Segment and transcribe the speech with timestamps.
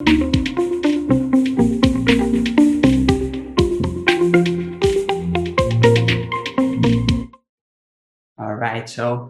[0.00, 0.06] All
[8.54, 9.28] right, so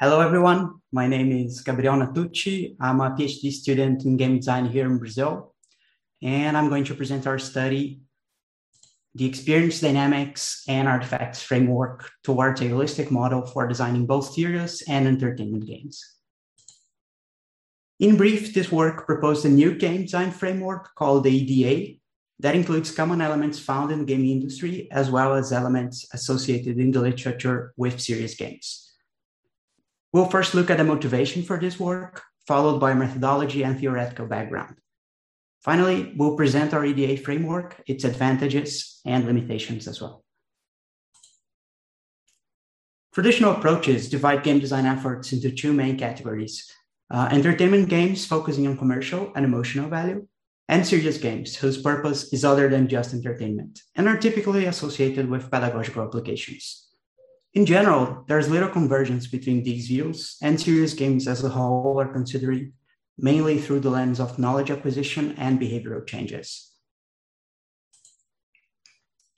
[0.00, 0.80] hello everyone.
[0.90, 2.74] My name is Gabriel Natucci.
[2.80, 5.54] I'm a PhD student in game design here in Brazil,
[6.20, 8.00] and I'm going to present our study,
[9.14, 15.06] the experience dynamics and artifacts framework towards a holistic model for designing both serious and
[15.06, 16.15] entertainment games.
[17.98, 21.98] In brief, this work proposed a new game design framework called the EDA
[22.40, 26.90] that includes common elements found in the gaming industry, as well as elements associated in
[26.90, 28.92] the literature with serious games.
[30.12, 34.76] We'll first look at the motivation for this work, followed by methodology and theoretical background.
[35.62, 40.22] Finally, we'll present our EDA framework, its advantages and limitations as well.
[43.14, 46.70] Traditional approaches divide game design efforts into two main categories
[47.10, 50.26] uh, entertainment games focusing on commercial and emotional value,
[50.68, 55.50] and serious games whose purpose is other than just entertainment and are typically associated with
[55.50, 56.88] pedagogical applications.
[57.54, 62.12] In general, there's little convergence between these views, and serious games as a whole are
[62.12, 62.72] considered
[63.16, 66.72] mainly through the lens of knowledge acquisition and behavioral changes.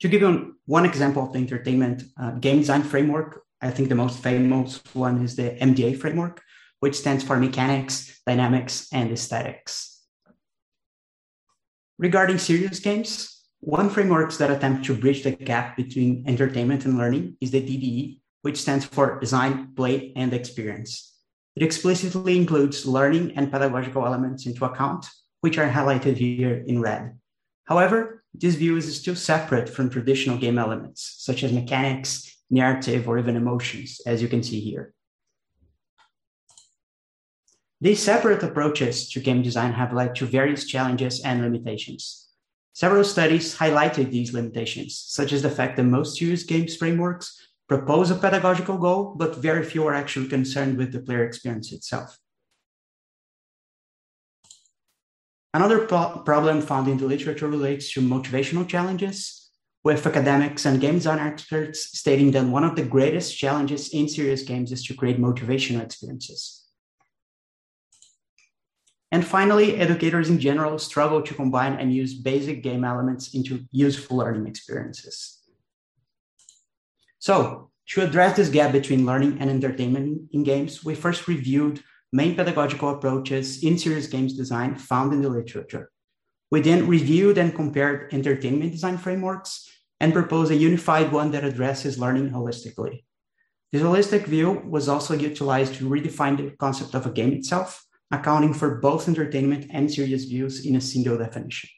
[0.01, 3.95] To give you one example of the entertainment uh, game design framework, I think the
[3.95, 6.41] most famous one is the MDA framework,
[6.79, 10.01] which stands for mechanics, dynamics, and aesthetics.
[11.97, 17.35] Regarding serious games, one framework that attempts to bridge the gap between entertainment and learning
[17.41, 21.17] is the DPE, which stands for Design, Play, and Experience.
[21.55, 25.09] It explicitly includes learning and pedagogical elements into account,
[25.41, 27.17] which are highlighted here in red.
[27.65, 33.17] However, this view is still separate from traditional game elements, such as mechanics, narrative, or
[33.17, 34.93] even emotions, as you can see here.
[37.81, 42.27] These separate approaches to game design have led to various challenges and limitations.
[42.73, 48.11] Several studies highlighted these limitations, such as the fact that most used games frameworks propose
[48.11, 52.17] a pedagogical goal, but very few are actually concerned with the player experience itself.
[55.53, 59.49] Another pro- problem found in the literature relates to motivational challenges,
[59.83, 64.43] with academics and game design experts stating that one of the greatest challenges in serious
[64.43, 66.68] games is to create motivational experiences.
[69.11, 74.17] And finally, educators in general struggle to combine and use basic game elements into useful
[74.17, 75.39] learning experiences.
[77.17, 81.81] So, to address this gap between learning and entertainment in games, we first reviewed
[82.13, 85.91] main pedagogical approaches in serious games design found in the literature.
[86.51, 91.99] We then reviewed and compared entertainment design frameworks and proposed a unified one that addresses
[91.99, 93.03] learning holistically.
[93.71, 98.53] This holistic view was also utilized to redefine the concept of a game itself accounting
[98.53, 101.69] for both entertainment and serious views in a single definition.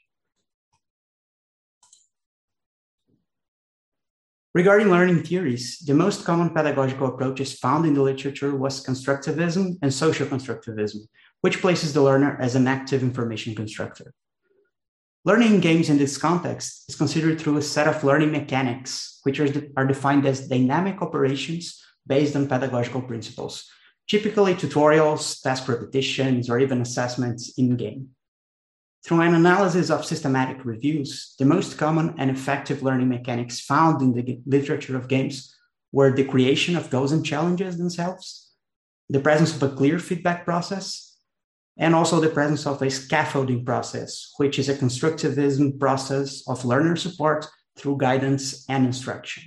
[4.53, 9.93] Regarding learning theories, the most common pedagogical approaches found in the literature was constructivism and
[9.93, 11.07] social constructivism,
[11.39, 14.13] which places the learner as an active information constructor.
[15.23, 19.39] Learning in games in this context is considered through a set of learning mechanics, which
[19.39, 23.69] are, de- are defined as dynamic operations based on pedagogical principles,
[24.11, 28.09] typically tutorials, task repetitions, or even assessments in game.
[29.05, 34.11] Through an analysis of systematic reviews, the most common and effective learning mechanics found in
[34.11, 35.55] the literature of games
[35.93, 38.51] were the creation of goals and challenges themselves,
[39.09, 41.17] the presence of a clear feedback process,
[41.77, 46.97] and also the presence of a scaffolding process, which is a constructivism process of learner
[46.97, 47.47] support
[47.77, 49.43] through guidance and instruction.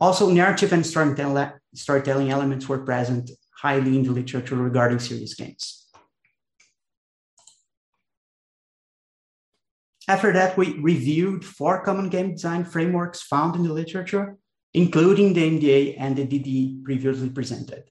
[0.00, 3.30] Also, narrative and storytelling elements were present
[3.64, 5.86] highly in the literature regarding serious games.
[10.06, 14.36] After that, we reviewed four common game design frameworks found in the literature,
[14.74, 17.84] including the MDA and the DPE previously presented.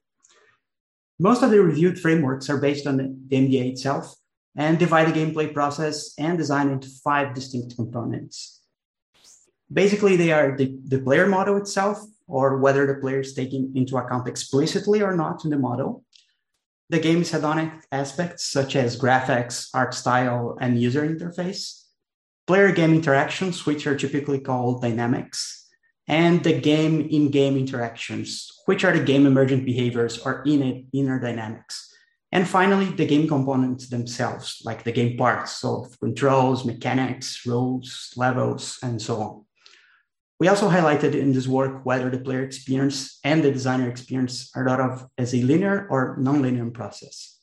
[1.19, 4.13] Most of the reviewed frameworks are based on the MDA itself
[4.56, 8.62] and divide the gameplay process and design into five distinct components.
[9.71, 11.98] Basically, they are the, the player model itself,
[12.28, 16.04] or whether the player is taken into account explicitly or not in the model.
[16.90, 21.84] The game's hedonic aspects, such as graphics, art style, and user interface.
[22.46, 25.68] Player game interactions, which are typically called dynamics.
[26.08, 31.20] And the game in game interactions, which are the game emergent behaviors or inner, inner
[31.20, 31.90] dynamics.
[32.34, 38.80] And finally, the game components themselves, like the game parts, so controls, mechanics, rules, levels,
[38.81, 39.43] and so on.
[40.39, 44.68] We also highlighted in this work whether the player experience and the designer experience are
[44.68, 47.39] thought of as a linear or nonlinear process.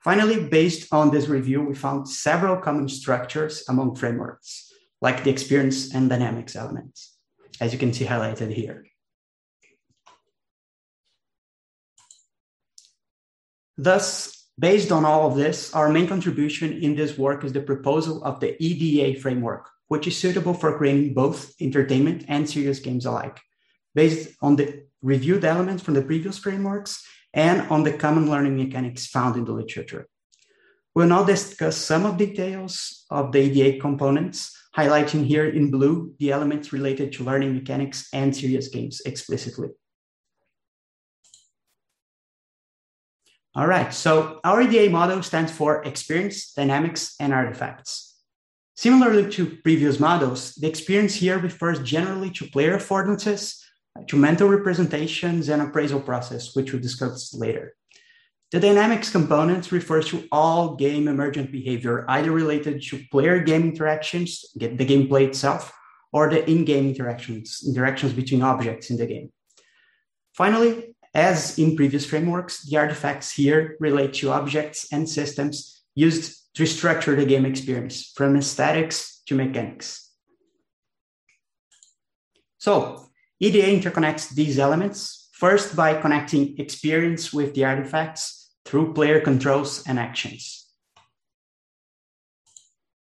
[0.00, 5.92] Finally, based on this review, we found several common structures among frameworks, like the experience
[5.94, 7.16] and dynamics elements,
[7.60, 8.86] as you can see highlighted here.
[13.76, 18.22] Thus, based on all of this, our main contribution in this work is the proposal
[18.24, 23.40] of the EDA framework, which is suitable for creating both entertainment and serious games alike,
[23.94, 29.06] based on the reviewed elements from the previous frameworks and on the common learning mechanics
[29.06, 30.06] found in the literature.
[30.94, 36.14] We'll now discuss some of the details of the EDA components, highlighting here in blue
[36.18, 39.68] the elements related to learning mechanics and serious games explicitly.
[43.54, 48.07] All right, so our EDA model stands for experience, dynamics, and artifacts.
[48.78, 53.60] Similarly to previous models, the experience here refers generally to player affordances,
[53.98, 57.74] uh, to mental representations, and appraisal process, which we'll discuss later.
[58.52, 64.44] The dynamics component refers to all game emergent behavior, either related to player game interactions,
[64.54, 65.72] the gameplay itself,
[66.12, 69.32] or the in-game interactions, interactions between objects in the game.
[70.34, 76.66] Finally, as in previous frameworks, the artifacts here relate to objects and systems used to
[76.66, 80.10] structure the game experience from aesthetics to mechanics.
[82.58, 83.06] So
[83.38, 90.00] EDA interconnects these elements first by connecting experience with the artifacts through player controls and
[90.00, 90.66] actions.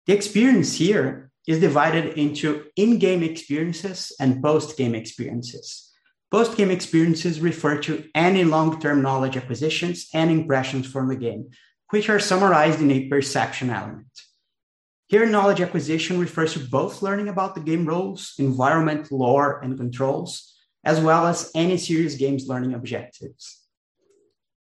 [0.07, 5.93] The experience here is divided into in-game experiences and post-game experiences.
[6.33, 11.50] Post-game experiences refer to any long-term knowledge acquisitions and impressions from the game,
[11.91, 14.07] which are summarized in a perception element.
[15.07, 20.55] Here, knowledge acquisition refers to both learning about the game rules, environment, lore, and controls,
[20.85, 23.61] as well as any serious game's learning objectives.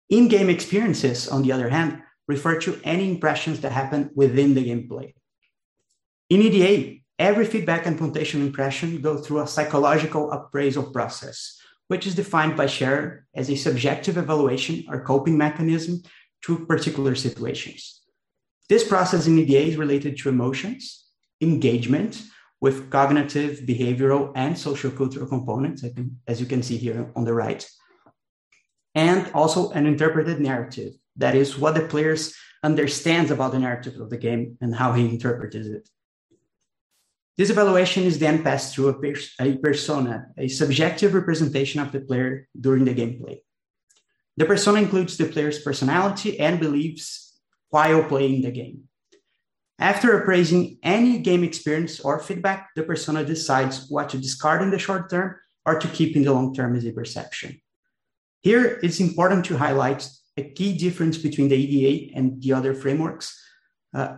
[0.10, 5.14] In-game experiences, on the other hand, refer to any impressions that happen within the gameplay.
[6.30, 12.16] In EDA, every feedback and puntation impression go through a psychological appraisal process, which is
[12.16, 16.02] defined by Scherer as a subjective evaluation or coping mechanism
[16.44, 18.02] to particular situations.
[18.70, 21.06] This process in EDA is related to emotions,
[21.42, 22.22] engagement
[22.62, 25.84] with cognitive, behavioral, and social cultural components,
[26.28, 27.68] as you can see here on the right,
[28.96, 30.94] and also an interpreted narrative.
[31.18, 32.34] That is what the players
[32.64, 35.90] understands about the narrative of the game and how he interprets it.
[37.38, 42.02] This evaluation is then passed through a, pers- a, persona, a subjective representation of the
[42.02, 43.40] player during the gameplay.
[44.38, 47.39] The persona includes the player's personality and beliefs
[47.69, 48.83] while playing the game.
[49.80, 54.78] After appraising any game experience or feedback, the persona decides what to discard in the
[54.78, 55.36] short term
[55.66, 57.60] or to keep in the long term as a perception.
[58.42, 60.07] Here, it's important to highlight
[60.38, 63.38] a key difference between the EDA and the other frameworks.
[63.94, 64.18] Uh,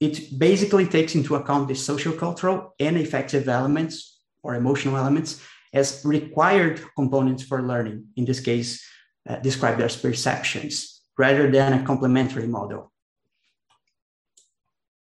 [0.00, 5.42] it basically takes into account the social, cultural, and affective elements or emotional elements
[5.72, 8.84] as required components for learning, in this case,
[9.28, 12.92] uh, described as perceptions, rather than a complementary model.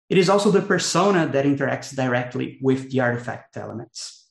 [0.09, 4.25] It is also the persona that interacts directly with the artifact elements.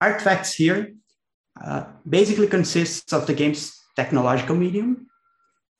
[0.00, 0.94] Artifacts here
[1.62, 5.06] uh, basically consists of the game's technological medium,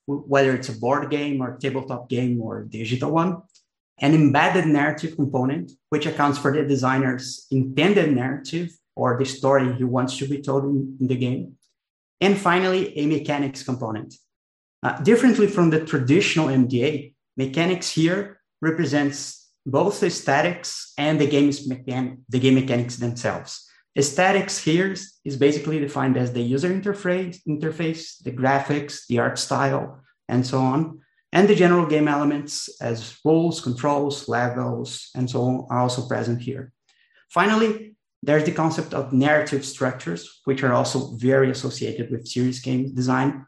[0.07, 3.43] whether it's a board game or tabletop game or digital one,
[3.99, 9.85] an embedded narrative component, which accounts for the designer's intended narrative or the story he
[9.85, 11.57] wants to be told in, in the game.
[12.21, 14.15] And finally, a mechanics component.
[14.83, 21.69] Uh, differently from the traditional MDA, Mechanics here represents both the aesthetics and the, game's
[21.69, 23.69] mechan- the game mechanics themselves.
[23.99, 30.01] Aesthetics here is basically defined as the user interface, interface, the graphics, the art style,
[30.29, 31.01] and so on.
[31.33, 36.41] And the general game elements as rules, controls, levels, and so on are also present
[36.41, 36.73] here.
[37.31, 42.95] Finally, there's the concept of narrative structures, which are also very associated with serious game
[42.95, 43.47] design.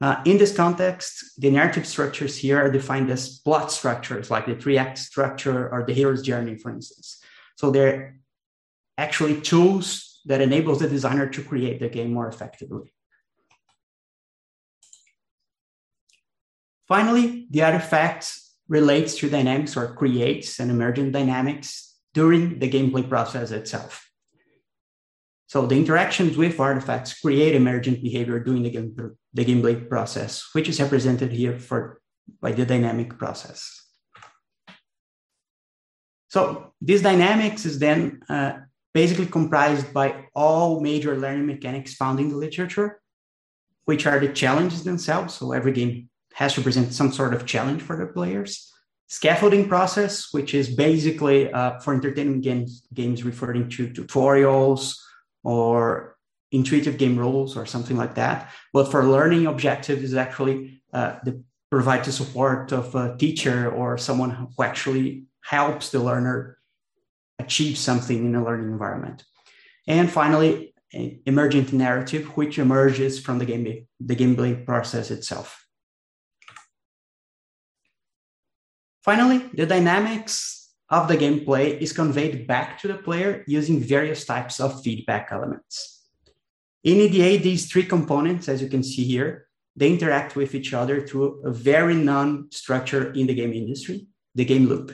[0.00, 4.54] Uh, in this context, the narrative structures here are defined as plot structures, like the
[4.54, 7.22] three act structure or the hero's journey, for instance.
[7.56, 8.18] So they're
[8.98, 12.92] actually tools that enables the designer to create the game more effectively.
[16.86, 23.50] Finally, the artifact relates to dynamics or creates an emergent dynamics during the gameplay process
[23.50, 24.08] itself.
[25.46, 28.96] So the interactions with artifacts create emergent behavior during the, game,
[29.34, 32.00] the gameplay process, which is represented here for,
[32.40, 33.82] by the dynamic process.
[36.28, 38.54] So this dynamics is then uh,
[38.94, 43.00] basically comprised by all major learning mechanics found in the literature,
[43.84, 45.34] which are the challenges themselves.
[45.34, 48.73] So every game has to present some sort of challenge for the players.
[49.08, 54.96] Scaffolding process, which is basically uh, for entertainment games, games referring to tutorials
[55.42, 56.16] or
[56.52, 58.50] intuitive game rules or something like that.
[58.72, 63.98] But for learning objectives is actually uh, the provide the support of a teacher or
[63.98, 66.58] someone who actually helps the learner
[67.40, 69.24] achieve something in a learning environment.
[69.88, 70.72] And finally,
[71.26, 75.63] emergent narrative, which emerges from the game the gameplay process itself.
[79.04, 84.60] Finally, the dynamics of the gameplay is conveyed back to the player using various types
[84.60, 86.02] of feedback elements.
[86.84, 89.46] In EDA, these three components, as you can see here,
[89.76, 94.44] they interact with each other through a very non structure in the game industry, the
[94.44, 94.92] game loop.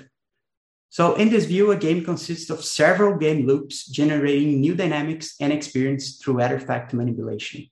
[0.88, 5.52] So in this view, a game consists of several game loops generating new dynamics and
[5.52, 7.66] experience through artifact manipulation.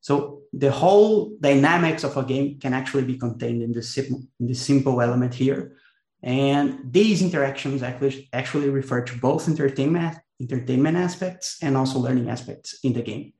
[0.00, 4.48] So the whole dynamics of a game can actually be contained in the simple, in
[4.48, 5.76] the simple element here.
[6.24, 12.94] And these interactions actually, refer to both entertainment, entertainment aspects and also learning aspects in
[12.94, 13.34] the game.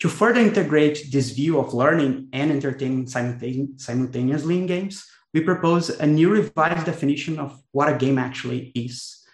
[0.00, 6.06] To further integrate this view of learning and entertainment simultaneously in games, we propose a
[6.06, 9.24] new revised definition of what a game actually is.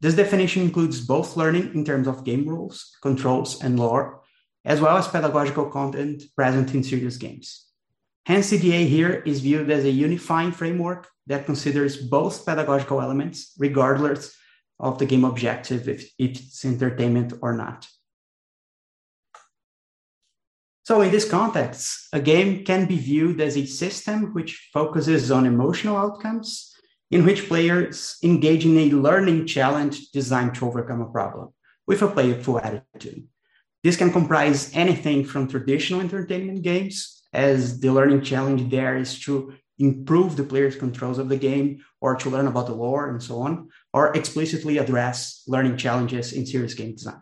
[0.00, 4.22] This definition includes both learning in terms of game rules, controls, and lore,
[4.64, 7.66] as well as pedagogical content present in serious games.
[8.26, 14.34] Hence, EDA here is viewed as a unifying framework that considers both pedagogical elements, regardless
[14.80, 17.86] of the game objective, if it's entertainment or not.
[20.84, 25.46] So, in this context, a game can be viewed as a system which focuses on
[25.46, 26.74] emotional outcomes,
[27.10, 31.50] in which players engage in a learning challenge designed to overcome a problem
[31.86, 33.26] with a playful attitude.
[33.82, 39.54] This can comprise anything from traditional entertainment games, as the learning challenge there is to
[39.78, 43.40] improve the player's controls of the game or to learn about the lore and so
[43.40, 47.20] on, or explicitly address learning challenges in serious game design.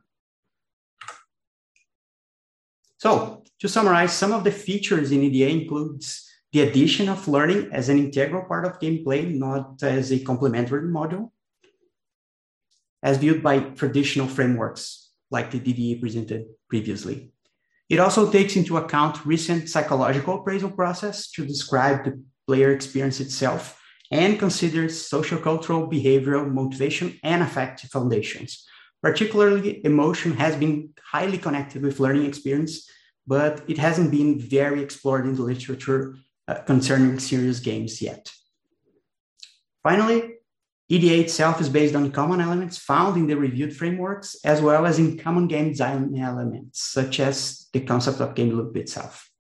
[2.99, 7.89] So, to summarize, some of the features in EDA includes the addition of learning as
[7.89, 11.31] an integral part of gameplay, not as a complementary module,
[13.03, 17.33] as viewed by traditional frameworks like the DPE presented previously.
[17.93, 22.13] It also takes into account recent psychological appraisal process to describe the
[22.47, 23.79] player experience itself
[24.11, 28.67] and considers social cultural, behavioral, motivation, and affective foundations.
[29.03, 32.89] Particularly, emotion has been highly connected with learning experience
[33.27, 36.17] but it hasn't been very explored in the literature
[36.49, 38.31] uh, concerning serious games yet.
[39.83, 40.35] Finally,
[40.93, 44.99] EDA itself is based on common elements found in the reviewed frameworks, as well as
[44.99, 49.31] in common game design elements, such as the concept of game loop itself.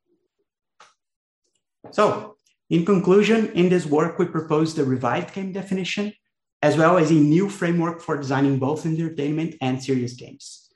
[1.90, 2.36] So,
[2.70, 6.14] in conclusion, in this work, we propose the revived game definition,
[6.62, 10.70] as well as a new framework for designing both entertainment and serious games.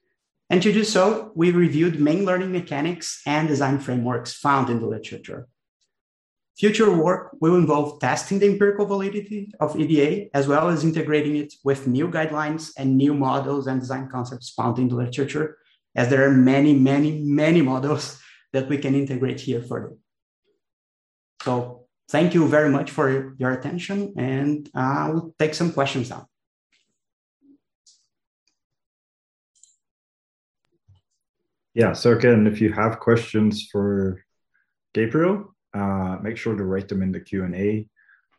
[0.50, 4.86] And to do so, we reviewed main learning mechanics and design frameworks found in the
[4.86, 5.48] literature.
[6.56, 11.52] Future work will involve testing the empirical validity of EDA, as well as integrating it
[11.64, 15.58] with new guidelines and new models and design concepts found in the literature,
[15.94, 18.18] as there are many, many, many models
[18.54, 19.92] that we can integrate here further.
[21.42, 26.08] So thank you very much for your attention, and uh, I will take some questions
[26.08, 26.26] now.
[31.74, 34.24] Yeah, so again, if you have questions for
[34.94, 37.86] Gabriel, uh, make sure to write them in the Q&A.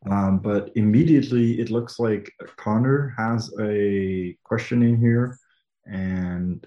[0.09, 5.37] Um, but immediately it looks like Connor has a question in here.
[5.85, 6.65] And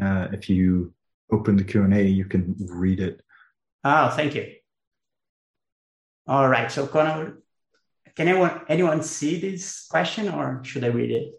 [0.00, 0.92] uh, if you
[1.30, 3.20] open the Q&A, you can read it.
[3.84, 4.54] Oh, thank you.
[6.26, 7.38] All right, so Connor,
[8.14, 11.32] can anyone, anyone see this question or should I read it?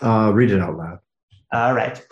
[0.00, 0.98] Uh, read it out loud.
[1.52, 2.04] All right.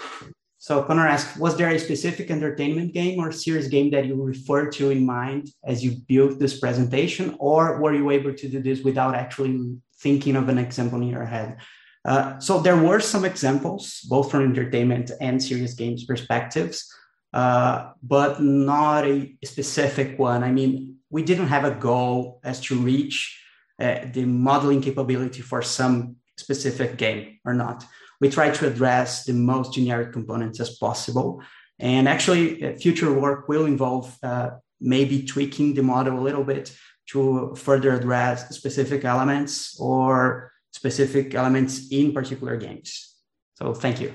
[0.63, 4.73] So Connor asked, was there a specific entertainment game or serious game that you referred
[4.73, 8.83] to in mind as you built this presentation, or were you able to do this
[8.83, 9.59] without actually
[10.01, 11.57] thinking of an example in your head?
[12.05, 16.95] Uh, so there were some examples, both from entertainment and serious games perspectives,
[17.33, 20.45] uh, but not a specific one.
[20.45, 23.43] I mean, we didn't have a goal as to reach
[23.81, 27.87] uh, the modeling capability for some specific game or not
[28.21, 31.43] we try to address the most generic components as possible.
[31.79, 34.51] And actually, uh, future work will involve uh,
[34.81, 36.75] maybe tweaking the model a little bit
[37.09, 43.17] to further address specific elements or specific elements in particular games.
[43.55, 44.13] So, thank you.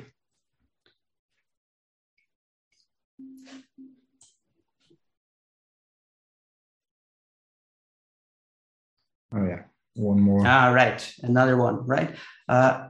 [9.33, 9.63] Oh yeah,
[9.95, 10.43] one more.
[10.45, 12.15] Ah, right, another one, right?
[12.47, 12.87] Uh,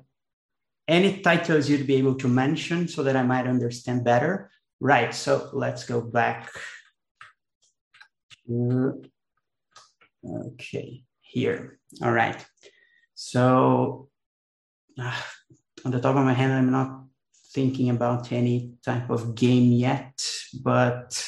[0.88, 4.52] any titles you'd be able to mention so that I might understand better?
[4.80, 6.52] Right, so let's go back.
[10.26, 11.80] Okay, here.
[12.04, 12.46] All right.
[13.16, 14.10] So
[15.00, 15.22] uh,
[15.84, 17.04] on the top of my head, I'm not
[17.54, 20.22] thinking about any type of game yet,
[20.62, 21.24] but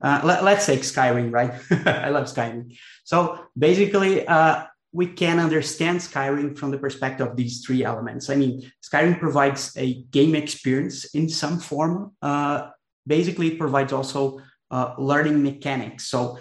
[0.00, 1.52] uh, let, us take Skyrim, right?
[1.86, 2.76] I love Skyrim.
[3.04, 4.64] So basically, uh,
[4.96, 8.30] we can understand Skyrim from the perspective of these three elements.
[8.30, 12.12] I mean, Skyrim provides a game experience in some form.
[12.22, 12.70] Uh,
[13.06, 16.08] basically, it provides also uh, learning mechanics.
[16.08, 16.38] So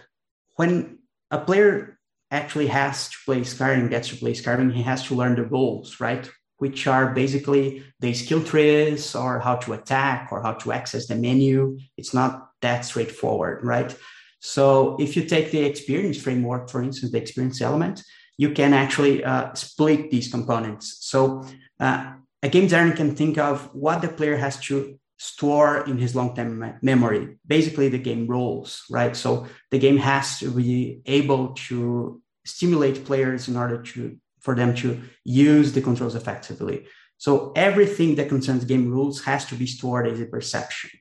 [0.55, 1.00] when
[1.31, 2.00] a player
[2.31, 6.00] actually has to play Skyrim, gets to play Skyrim, he has to learn the rules,
[6.00, 6.31] right?
[6.55, 11.15] Which are basically the skill trees or how to attack or how to access the
[11.15, 11.77] menu.
[11.97, 13.93] It's not that straightforward, right?
[14.39, 18.01] So if you take the experience framework, for instance, the experience element,
[18.38, 20.98] you can actually uh, split these components.
[21.01, 21.46] So
[21.80, 22.13] uh,
[22.44, 26.60] a game designer can think of what the player has to store in his long-term
[26.60, 29.15] me- memory, basically the game rules, right?
[29.15, 34.75] So the game has to be able to stimulate players in order to for them
[34.75, 36.86] to use the controls effectively.
[37.18, 40.92] So everything that concerns game rules has to be stored as a perception.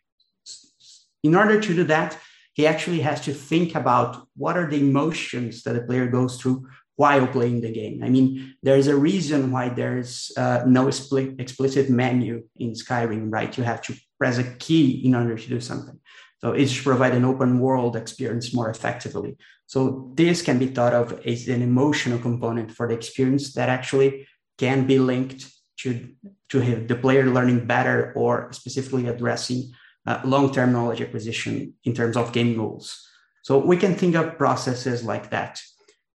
[1.23, 2.17] In order to do that,
[2.55, 6.69] he actually has to think about what are the emotions that a player goes through
[6.97, 8.03] while playing the game.
[8.05, 13.57] I mean, there's a reason why there's uh, no explicit menu in Skyrim, right?
[13.57, 15.99] You have to press a key in order to do something.
[16.41, 19.37] So it's to provide an open world experience more effectively.
[19.67, 24.29] So this can be thought of as an emotional component for the experience that actually
[24.59, 26.11] can be linked to,
[26.51, 29.73] to the player learning better or specifically addressing
[30.07, 33.09] uh, long-term knowledge acquisition in terms of game rules.
[33.43, 35.61] So we can think of processes like that.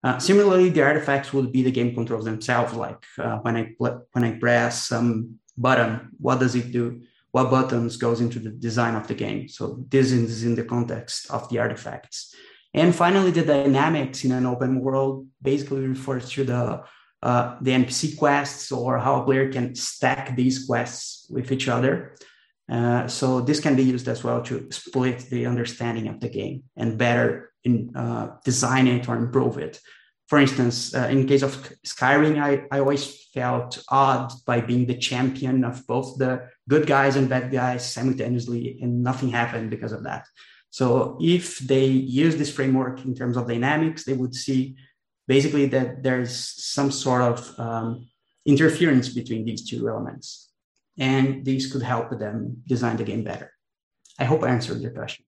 [0.06, 2.74] Uh, similarly, the artifacts would be the game controls themselves.
[2.74, 7.02] Like uh, when I when I press some button, what does it do?
[7.32, 9.50] What buttons goes into the design of the game?
[9.50, 12.36] So this is in the context of the artifacts.
[12.76, 16.84] And finally, the dynamics in an open world basically refers to the
[17.24, 22.16] uh, the NPC quests or how a player can stack these quests with each other.
[22.70, 26.64] Uh, so this can be used as well to split the understanding of the game
[26.76, 29.82] and better in, uh, design it or improve it.
[30.28, 34.98] For instance, uh, in case of Skyrim, I, I always felt odd by being the
[34.98, 40.04] champion of both the good guys and bad guys simultaneously, and nothing happened because of
[40.04, 40.26] that.
[40.72, 44.76] So if they use this framework in terms of dynamics, they would see
[45.28, 48.10] basically that there's some sort of um,
[48.46, 50.52] interference between these two elements
[50.98, 53.52] and these could help them design the game better.
[54.20, 55.26] I hope I answered your question.